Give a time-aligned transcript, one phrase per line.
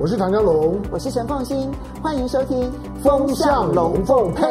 [0.00, 2.70] 我是唐江龙，我是陈凤新，欢迎收听
[3.02, 4.44] 《风向龙凤配》。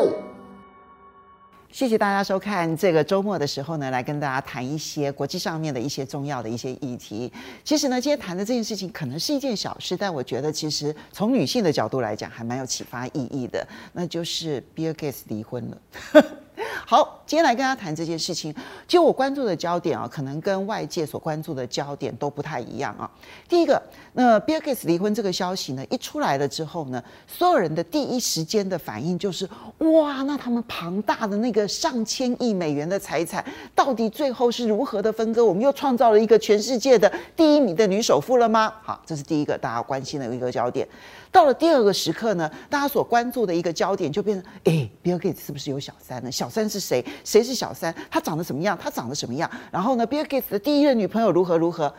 [1.71, 2.75] 谢谢大家收看。
[2.75, 7.31] 这个周末的时候呢，来跟大家谈一些国际上面的一些重要的一些议题。
[7.63, 13.65] 其实呢，今天谈的这件事情可能是一件小事，但我觉得其实从女性的角度来讲，还蛮有启发意义的。
[13.93, 15.77] 那就是 Bill Gates 离婚了。
[16.85, 18.53] 好，今天来跟大家谈这件事情。
[18.87, 23.09] 就我关注的焦点啊，可能跟外界所关注的焦点都不太一样啊。
[23.47, 23.81] 第一个，
[24.13, 29.47] 那 Bill Gates 离婚这个消息呢，一出来了之后呢，所有人的第一时间的反应就是：
[29.79, 33.43] 哇，那他们庞大的那个上千亿美元的财产，
[33.75, 35.45] 到底最后是如何的分割？
[35.45, 38.73] 我们又创造了一个全世界的第一名的女首富了吗？
[38.81, 40.87] 好，这是第一个大家关心的一个焦点。
[41.29, 46.31] 到了第二个时刻呢，大家所关注的一个焦点就变成：哎，Bill Gates 是不是有小三呢？
[46.31, 47.03] 小小三是谁？
[47.25, 47.93] 谁是小三？
[48.09, 48.77] 他长得什么样？
[48.81, 49.51] 他长得什么样？
[49.69, 51.93] 然后呢，Bill Gates 的第一任女朋友如何如何？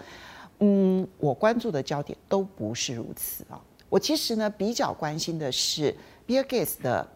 [0.60, 3.60] 嗯，我关注的焦点都不是如此啊。
[3.90, 5.94] 我其实呢比较关心的是
[6.26, 7.06] Bill Gates 的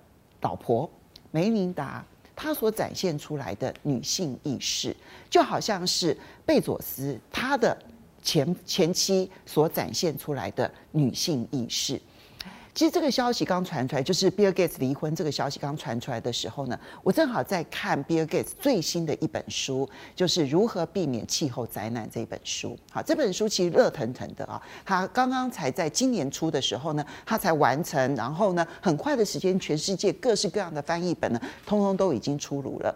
[0.42, 0.88] 老婆
[1.30, 2.04] 梅琳达，
[2.36, 4.94] 她所展现出来的女性意识，
[5.30, 7.74] 就好像是贝佐斯他的
[8.22, 11.98] 前前妻所展现出来的女性意识。
[12.74, 22.78] 其实这个消息刚传出来，就是 Bill Gates 离婚这个消息刚传出来的时候呢，我正好在看 Bill Gates 最新的一本书，就是如何避免气候灾难这本书。
[22.90, 32.94] 好，这本书其实热腾腾的啊，他刚刚才在今年初的时候呢，他才完成，然后呢，很快的时间，全世界各式各样的翻译本呢，通通都已经出炉了。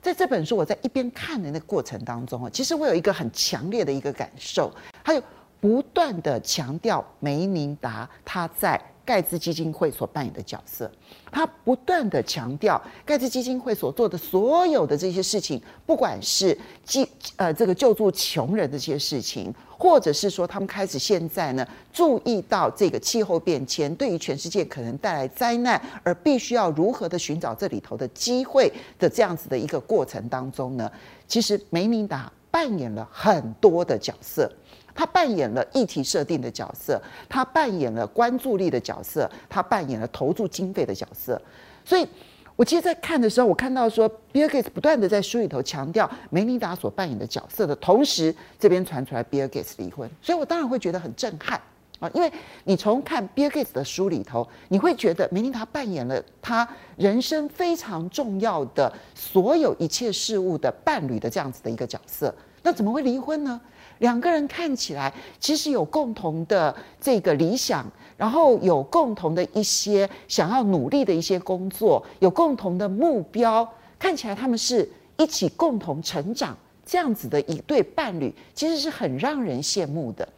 [0.00, 5.22] 在这本书我在一边看的那个过程当中啊，其实我有一个很强烈的一个感受，还有
[5.60, 8.82] 不断的强调梅琳达他在。
[9.04, 10.90] 盖茨基金会所扮演的角色，
[11.30, 30.90] 他不断地强调盖茨基金会所做的所有的这些事情，不管是救呃这个救助穷人的这些事情，或者是说他们开始现在呢注意到这个气候变迁对于全世界可能带来灾难，而必须要如何的寻找这里头的机会的这样子的一个过程当中呢，
[31.26, 34.50] 其实梅琳达扮演了很多的角色。
[34.94, 41.40] 他扮演了议题设定的角色，他扮演了关注力的角色，他扮演了投注经费的角色。
[41.84, 42.06] 所以，
[42.54, 51.60] 我其实，在看的时候，我看到说，Bill Gates 不断的在书里头强调梅琳达所扮演的角色的同时，这边传出来 Bill Gates 离婚，所以我当然会觉得很震撼
[51.98, 52.10] 啊！
[52.12, 52.30] 因为
[52.64, 62.32] 你从看 Bill Gates 的书里头，你会觉得梅琳达扮演了他人生非常重要的所有一切事物的伴侣的这样子的一个角色，
[62.62, 63.60] 那怎么会离婚呢？
[64.02, 67.86] 两个人看起来其实有共同的这个理想，
[68.16, 73.66] 然后有共同的一些想要努力的一些工作，有共同的目标，
[74.00, 80.28] 看起来他们是一起共同成长，这样子的一对伴侣，其实是很让人羡慕的。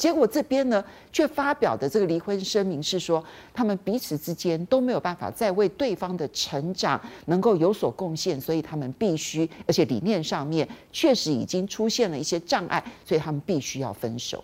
[0.00, 3.22] 结果这边呢，却发表的这个离婚声明是说，
[3.52, 14.42] 他们彼此之间都没有办法再为对方的成长能够有所贡献，所以他们必须，而且理念上面确实已经出现了一些障碍，所以他们必须要分手。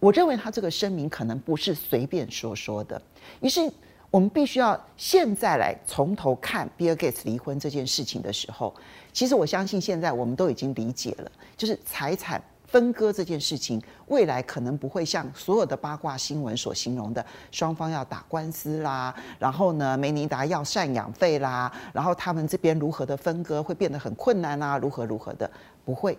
[0.00, 3.00] 我认为他这个声明可能不是随便说说的，
[3.40, 3.72] 于是
[4.10, 8.74] 我们必须要现在来从头看 Bill Gates 离婚这件事情的时候，
[9.14, 12.42] 其实我相信现在我们都已经理解了，就是财产。
[12.74, 25.48] 分割这件事情，未来可能不会像所有的八卦新闻所形容的，双方要打官司啦，然后呢，梅琳达要赡养费啦，然后他们这边如何的分割会变得很困难啊，如何如何的，
[25.84, 26.18] 不会。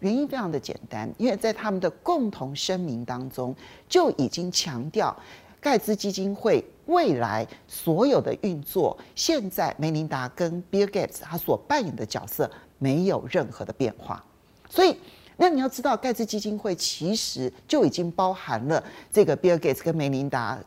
[0.00, 3.56] 原因非常的简单，因为在他们的共同声明当中
[3.88, 5.16] 就已经强调，
[5.58, 14.22] 盖茨基金会未来所有的运作，现在梅琳达跟 Bill Gates 他所扮演的角色没有任何的变化，
[14.68, 14.94] 所以。
[15.36, 20.58] 那你要知道，盖茨基金会其实就已经包含了这个比尔盖茨跟梅琳达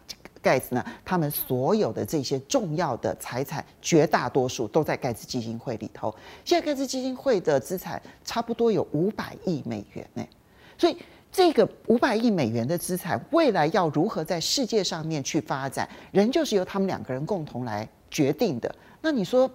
[0.41, 6.13] 盖茨呢，他们所有的这些重要的财产，绝大多数都在盖茨基金会里头。
[6.44, 10.23] 现在盖茨基金会的资产差不多有五百亿美元呢，
[10.77, 10.97] 所以
[11.31, 18.74] 这个五百亿美元的资产，未来要如何在世界上面去发展，仍旧是由他们两个人共同来决定的。
[19.01, 19.50] 那你说？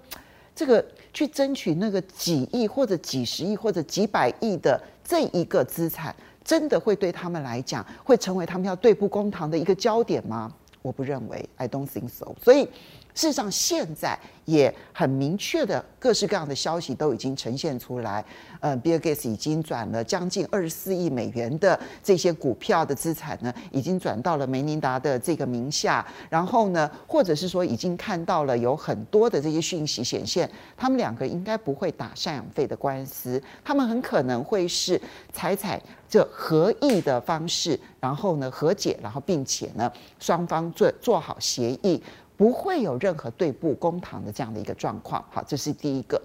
[0.54, 0.84] 这个
[1.14, 4.78] 去争取那个几亿或者几十亿或者几百亿的
[5.12, 10.50] 这一个资产，真的会对他们来讲会成为他们要对簿公堂的一个焦点吗？
[10.80, 12.34] 我不认为，I don't think so。
[12.42, 12.66] 所以
[13.14, 18.24] 事实上，现在也很明确的各式各样的消息都已经呈现出来。
[18.60, 26.06] 呃，比尔盖茨已经转了将近二十四亿美元的这些股票的资产呢，已经转到了梅琳达的这个名下。
[26.30, 35.00] 然后呢，或者是说已经看到了有很多的这些讯息显现，他们两个应该不会打赡养费的官司，他们很可能会是
[35.32, 42.02] 采采这合意的方式，然后呢和解，然后并且呢双方做做好协议。
[42.36, 46.20] 不会有任何对簿公堂的这样的一个状况，好，这是第一个。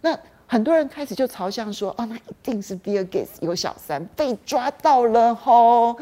[0.00, 5.96] 那很多人开始就朝向说，哦，那一定是 Bill Gates 有小三被抓到了吼。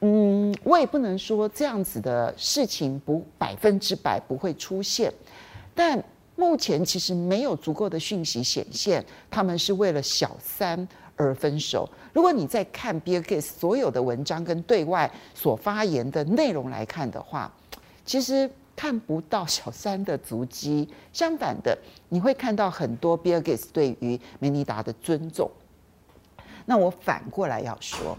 [0.00, 5.12] 嗯，我也不能说这样子的事情不百分之百不会出现，
[5.74, 6.02] 但
[6.36, 10.86] 目前其实没有足够的讯息显现他们是为了小三
[11.16, 11.88] 而分手。
[12.12, 17.50] 如果你在看 Bill Gates 所有的文章跟对外所发言的内容来看的话，
[18.04, 18.50] 其实。
[18.76, 21.76] 看不到小三的足迹，相反的，
[22.08, 25.50] 你会看到很多 Bilges 对于梅尼达的尊重。
[26.66, 28.16] 那我反过来要说，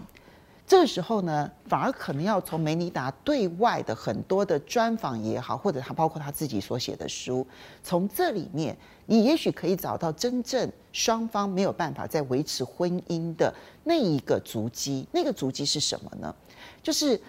[0.66, 7.46] 这时候呢，反而可能要从梅尼达对外的很多的专访也好，或者他包括他自己所写的书，
[7.82, 13.54] 从这里面，你也许可以找到真正双方没有办法再维持婚姻的
[13.84, 15.06] 那一个足迹。
[15.12, 16.34] 那个足迹是什么呢？
[16.82, 17.20] 就是。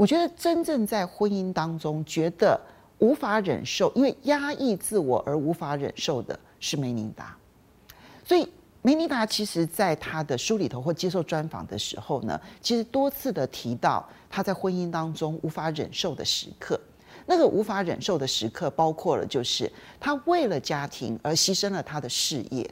[0.00, 2.58] 我觉得真正在婚姻当中觉得
[3.00, 7.36] 无法忍受，因为压抑自我而无法忍受的是梅琳达。
[8.24, 8.50] 所以
[8.80, 16.80] 梅琳达其实在他的书里头或接受专访的时候呢，其实多次的提到他在婚姻当中无法忍受的时刻。
[17.26, 19.70] 那个无法忍受的时刻，包括了就是
[20.00, 22.70] 他为了家庭而牺牲了他的事业。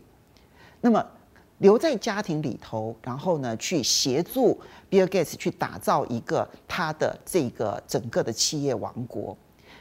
[0.81, 1.05] 那么。
[1.58, 4.58] 留在家庭里头，然后呢，去协助
[4.88, 9.37] 比尔盖茨去打造一个他的这个整个的企业王国。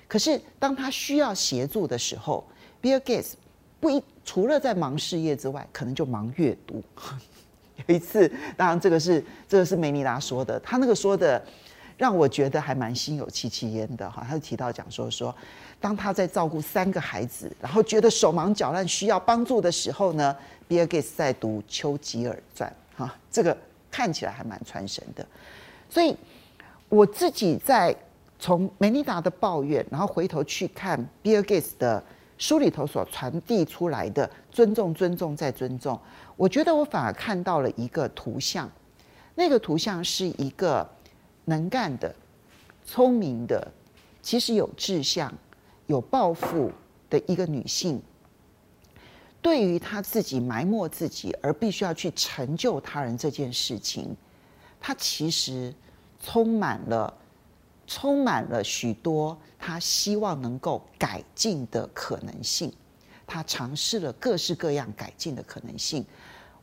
[0.07, 2.43] 可是当他需要协助的时候，
[2.81, 3.37] 比尔盖茨
[3.79, 6.83] 不一除了在忙事业之外，可能就忙阅读。
[7.85, 11.41] 有一次，当然这个是这个是梅尼达说的，他那个说的
[11.97, 14.25] 让我觉得还蛮心有戚戚焉的哈。
[14.27, 15.35] 他就提到讲说说，
[15.81, 20.35] 当他在照顾三个孩子，然后觉得手忙脚乱需要帮助的时候呢，
[20.67, 23.57] 比尔盖茨在读《丘吉尔传》哈，这个
[23.89, 25.25] 看起来还蛮传神的。
[25.89, 26.15] 所以
[26.89, 27.95] 我自己在
[28.39, 32.03] 从梅尼达的抱怨，然后回头去看比尔盖茨的
[32.37, 35.99] 书里头所传递出来的尊重、尊重再尊重，
[36.35, 38.69] 我觉得我反而看到了一个图像，
[39.33, 40.87] 那个图像是一个
[41.49, 42.13] 能干的、
[42.85, 43.71] 聪明的，
[44.21, 45.33] 其实有志向、
[45.85, 46.69] 有抱负
[47.09, 48.01] 的一个女性。
[49.41, 54.13] 对于她自己埋没自己而必须要去成就他人这件事情，
[54.77, 55.73] 她其实
[56.21, 57.13] 充满了
[57.87, 62.73] 充满了许多她希望能够改进的可能性。
[63.25, 66.05] 他尝试了各式各样改进的可能性。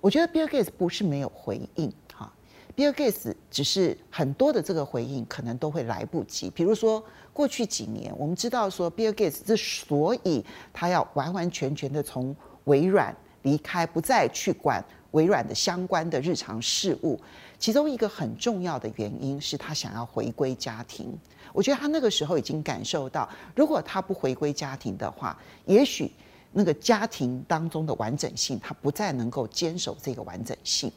[0.01, 1.91] 我觉得比尔盖茨不是没有回应，
[2.75, 6.51] 比尔盖茨只是很多的这个回应可能都会来不及。
[6.51, 12.35] 比如说过去几年，我们知道说比尔盖茨之所以他要完完全全的从
[12.65, 17.21] 微软离开，不再去管微软的相关的日常事务。
[17.59, 21.17] 其中一个很重要的原因是他想要回归家庭。
[21.53, 26.11] 我觉得他那个时候已经感受到，如果他不回归家庭的话，也许
[26.51, 30.91] 那个家庭当中的完整性，他不再能够坚守这个完整性。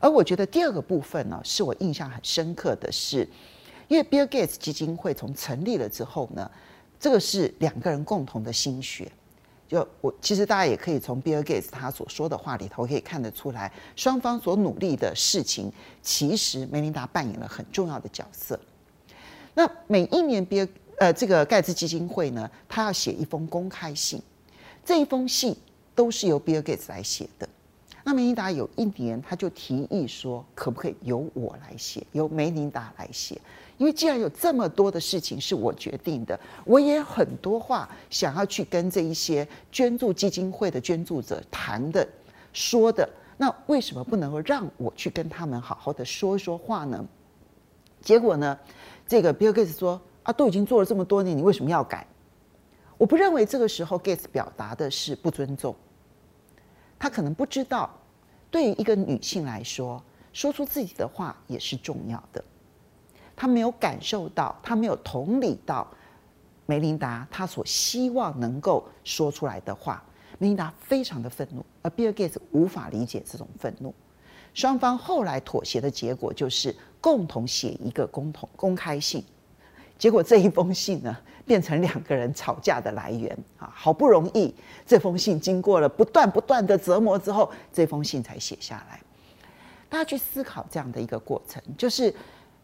[0.00, 3.28] 而我觉得第二个部分呢，是我印象很深刻的是，
[3.88, 6.50] 因为 Bill Gates 基金会从成立了之后呢，
[7.00, 9.10] 这个是两个人共同的心血。
[9.68, 15.72] 就我其实大家也可以从比尔盖茨他所说的话里头可以看得出来，双方所努力的事情，
[16.02, 18.58] 其实梅琳达扮演了很重要的角色。
[19.54, 24.22] 那每一年比尔呃这个盖茨基金会呢，他要写一封公开信，
[24.84, 25.56] 这一封信
[25.96, 27.48] 都是由比尔盖茨来写的。
[28.08, 33.36] 那梅琳达有一年他就提议说，可不可以由我来写，由梅琳达来写？
[33.78, 42.06] 因为既然有这么多的事情是我决定的，我也很多话想要去跟这一些捐助基金会的捐助者谈的、
[42.52, 47.04] 说的，那为什么不能够让我去跟他们好好的说一说话呢？
[48.00, 48.56] 结果呢，
[49.08, 52.06] 这个比尔盖茨说啊，都已经做了这么多年，你为什么要改？
[52.98, 55.74] 我不认为这个时候 Gates 表达的是不尊重，
[56.98, 57.90] 他可能不知道，
[58.50, 62.44] 对于一个女性来说，说出自己的话也是重要的。
[63.34, 65.86] 他没有感受到，他没有同理到
[66.64, 70.02] 梅琳达他所希望能够说出来的话。
[70.38, 73.94] 梅琳达非常的愤怒，而比尔盖茨无法理解这种愤怒。
[74.52, 79.24] 双方后来妥协的结果就是共同写一个共同公开信。
[79.98, 83.72] 结果这一封信呢，变成两个人吵架的来源啊！
[83.72, 84.52] 好不容易
[84.84, 89.00] 这封信经过了不断不断的折磨之后，这封信才写下来。
[89.88, 92.12] 大家去思考这样的一个过程，就是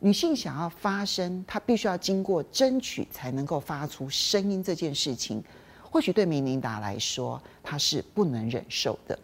[0.00, 5.42] 女性想要发声，她必须要经过争取才能够发出声音这件事情，
[5.88, 9.16] 或许对明琳达来说，她是不能忍受的。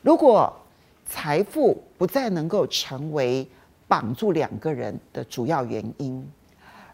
[0.00, 0.54] 如果
[1.04, 3.46] 财富不再能够成为
[3.88, 6.24] 绑住两个人的主要原因，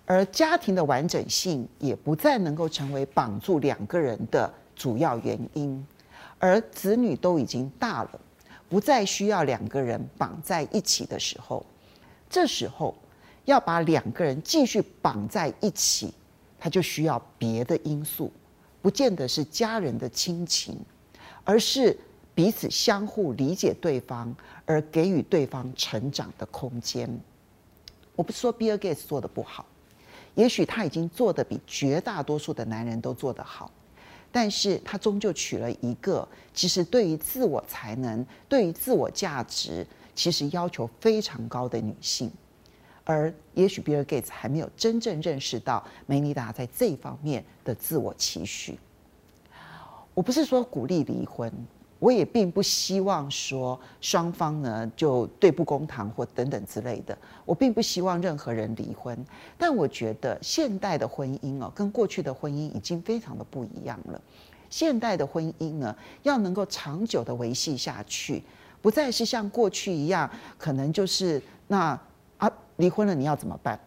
[0.07, 5.87] 而家庭的完整性也不再能够成为绑住两个人的主要原因，
[6.39, 8.21] 而子女都已经大了，
[8.69, 11.67] 不再需要两个人绑在一起的时候，
[12.31, 12.95] 这时候
[13.45, 16.15] 要把两个人继续绑在一起，
[16.59, 18.33] 他就需要别的因素，
[18.81, 20.79] 不见得是家人的亲情，
[21.45, 21.99] 而是。
[22.37, 24.37] 彼此相互理解对方，
[24.67, 27.09] 而给予对方成长的空间。
[28.15, 29.65] 我不是说比尔盖茨做的不好，
[30.37, 33.69] 也许他已经做的比绝大多数的男人都做得好，
[34.31, 42.31] 但是他终究娶了一个其实对于自我才能、对于自我价值其实要求非常高的女性，
[43.03, 48.79] 而也许比尔盖茨还没有真正认识到梅尼达在这一方面的自我期许。
[50.15, 51.53] 我不是说鼓励离婚。
[51.99, 57.17] 我也并不希望说双方呢就对簿公堂或等等之类的。
[57.45, 59.17] 我并不希望任何人离婚，
[59.57, 64.21] 但我觉得现代的婚姻哦，跟过去的婚姻已经非常的不一样了。
[64.69, 68.43] 现代的婚姻呢，要能够长久的维系下去，
[68.83, 71.99] 不再是像过去一样，可能就是那
[72.37, 73.79] 啊离婚了你要怎么办？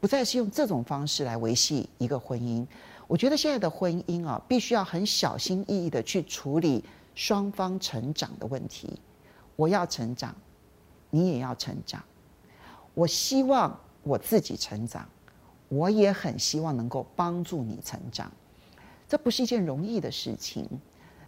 [0.00, 2.66] 不再是用这种方式来维系一个婚姻。
[3.06, 6.82] 我觉得现在的婚姻啊，必须要很小心翼翼的去处理。
[7.16, 9.00] 双方成长的问题，
[9.56, 10.32] 我要成长，
[11.10, 12.00] 你也要成长。
[12.94, 15.08] 我希望我自己成长，
[15.68, 18.30] 我也很希望能够帮助你成长。
[19.08, 20.68] 这不是一件容易的事情。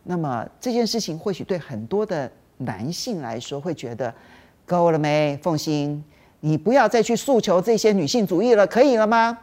[0.05, 4.15] 那么这件事情或许对很多的男性来说会觉得
[4.67, 5.39] 够了没？
[5.43, 6.05] 凤心，
[6.41, 9.39] 你不要再去诉求这些女性主义了，可以了吗？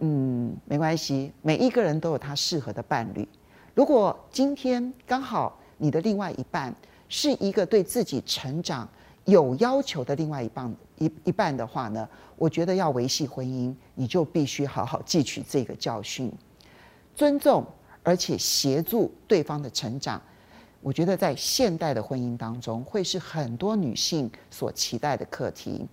[0.00, 3.26] 嗯，没关系，每一个人都有他适合的伴侣。
[3.74, 6.74] 如果今天刚好你的另外一半
[7.08, 8.88] 是一个对自己成长
[9.24, 16.32] 有要求的另外一半一一半的话呢，我觉得要维系婚姻，你就必须好好汲取这个教训，
[17.14, 17.64] 尊重
[18.02, 20.20] 而且协助对方的成长。
[20.82, 25.86] 我觉得在现代的婚姻当中，会是很多女性所期待的课题。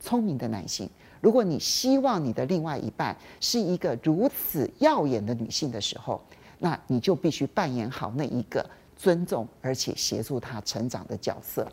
[0.00, 0.88] 聪明的男性，
[1.20, 6.20] 如果你希望你的另外一半是一个如此耀眼的女性的时候，
[6.58, 8.64] 那你就必须扮演好那一个
[8.96, 11.66] 尊重而且协助他成长的角色，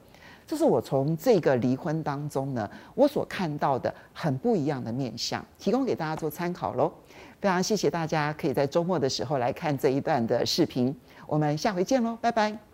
[0.46, 6.92] 这是我从这个离婚当中呢，我所看到的很不一样的面相，提供给大家做参考喽。
[7.42, 10.96] 非常谢谢大家可以在周末的时候来看这一段的视频，
[11.27, 12.64] 我们下回见喽，拜拜。